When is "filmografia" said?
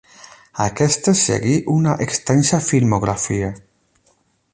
2.69-3.51